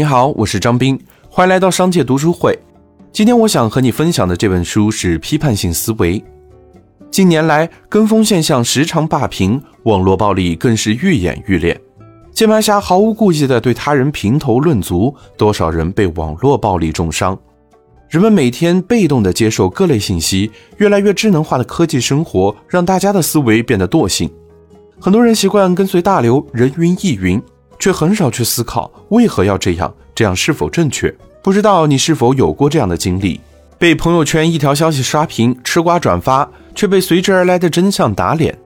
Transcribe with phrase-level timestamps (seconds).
[0.00, 2.58] 你好，我是张斌，欢迎来到商界读书会。
[3.12, 6.18] 今天我想和你分享的这本书是《批判性思维》。
[7.10, 11.78] 近年来，跟风现象时常霸屏，网络暴力更是愈演愈烈。
[12.32, 17.38] 键盘侠毫无顾忌地对他人评头论足，多少人被网络暴力重伤。
[18.08, 24.30] 人们每天被动地接受各类信息，越来越智能化的科技生活让大家的思维变得惰性。
[24.98, 27.38] 很多人习惯跟随大流，人云亦云。
[27.80, 31.12] 却很少去思考为何要这样，这样是否正确？
[31.42, 33.40] 不知道你是否有过这样的经历：
[33.78, 38.56] 被朋友圈一条消息刷屏、吃瓜转发，却被随之而来的真相打脸。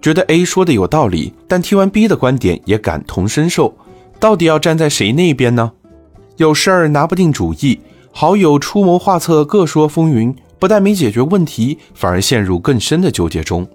[0.00, 3.76] 觉得 A 说的有道理，但听完 B 的观点也感同身受，
[4.18, 5.70] 到底要站在谁那一边呢？
[6.38, 7.78] 有事儿拿不定主意，
[8.10, 13.68] 好友出谋划策，各说风云，不但没解决问题，反而陷入更深的纠结中。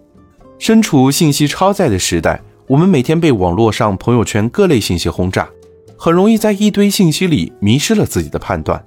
[0.58, 2.42] 身处信息超载的时代。
[2.68, 5.48] 我们每天被网络上、朋友圈各类信息轰炸，
[5.96, 8.84] 很容易在一堆信息里迷失了自己的判断。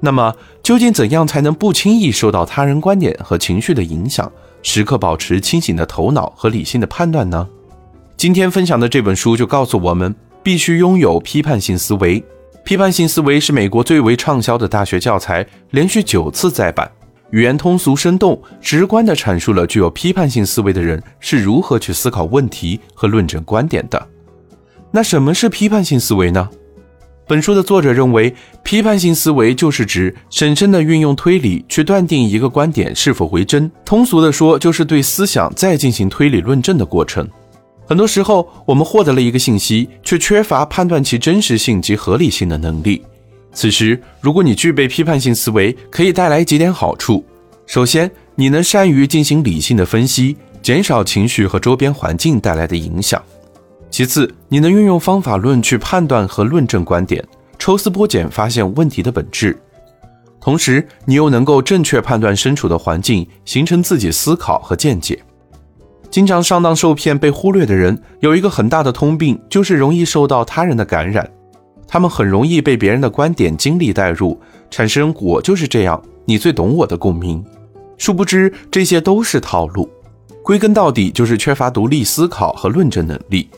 [0.00, 7.46] 那么，究竟怎样才能不轻易受到他人观点和情绪的影响，时刻保持清醒的头脑和理性的判断呢？
[8.16, 12.24] 今天分享的这本书就告诉我们，必须拥有批判性思维。
[12.64, 16.90] 批判性思维是美国最为畅销的大学教材，连续九次再版。
[17.30, 24.06] 语言通俗生动，直观地阐述了具有批判性思维的人是如何去思考问题和论证观点的。
[24.90, 26.48] 那什么是批判性思维呢？
[27.28, 28.32] 本书的作者认为，
[28.62, 33.68] 批判性思维就是指审慎地运用推理去断定一个观点是否为真。
[33.84, 37.28] 通俗地说，就是对思想再进行推理论证的过程。
[37.84, 43.02] 很多时候，我们获得了一个信息，却缺乏判断其真实性及合理性的能力。
[43.56, 47.24] 此时，如果你具备批判性思维，可以带来几点好处。
[47.64, 53.20] 首先，你能善于进行理性的分析，减少情绪和周边环境带来的影响。
[53.88, 57.24] 其次，你能运用方法论去判断和论证观点，
[57.58, 59.58] 抽丝剥茧发现问题的本质。
[60.38, 65.18] 同时，你又能够正确判断身处的环境，形成自己思考和见解。
[66.10, 71.26] 经常上当受骗被忽略的人，有一个很大的通病，就是容易受到他人的感染。
[71.88, 74.38] 他们很容易被别人的观点、经历带入，
[74.70, 77.44] 产生“我就是这样，你最懂我的”共鸣。
[77.96, 79.88] 殊不知，这些都是套路。
[80.42, 83.48] 归根到底，就是缺乏独立思考和论证能力。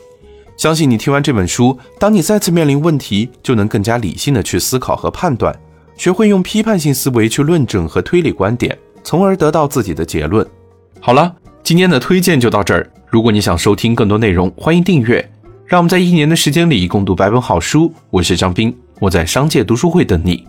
[0.57, 5.57] 相信你听完这本书，当你再次面临问题，就能更加理性的去思考和判断，
[5.95, 10.45] 学会用批判性思维去论证和推理观点，从而得到自己的结论。
[10.99, 12.89] 好了，今天的推荐就到这儿。
[13.07, 15.29] 如果你想收听更多内容，欢迎订阅。
[15.69, 17.93] 让我们在一年的时间里共读百本好书。
[18.09, 20.43] 我是张斌，我在商界读书会等你。